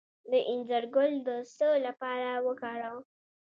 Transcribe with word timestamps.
د 0.31 0.33
انځر 0.51 0.83
ګل 0.95 1.11
د 1.27 1.29
څه 1.55 1.67
لپاره 1.85 2.29
وکاروم؟ 2.47 3.03